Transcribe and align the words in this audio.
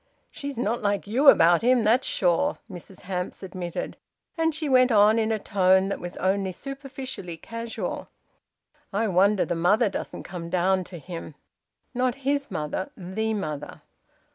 "She's 0.31 0.57
not 0.57 0.81
like 0.81 1.05
you 1.05 1.29
about 1.29 1.61
him, 1.61 1.83
that's 1.83 2.07
sure!" 2.07 2.57
Mrs 2.67 3.01
Hamps 3.01 3.43
admitted. 3.43 3.97
And 4.35 4.51
she 4.55 4.67
went 4.67 4.91
on, 4.91 5.19
in 5.19 5.31
a 5.31 5.37
tone 5.37 5.89
that 5.89 5.99
was 5.99 6.17
only 6.17 6.51
superficially 6.53 7.37
casual, 7.37 8.09
"I 8.91 9.07
wonder 9.07 9.45
the 9.45 9.53
mother 9.53 9.89
doesn't 9.89 10.23
come 10.23 10.49
down 10.49 10.85
to 10.85 10.97
him!" 10.97 11.35
Not 11.93 12.15
`his' 12.15 12.49
mother 12.49 12.89
`the' 12.97 13.35
mother. 13.35 13.83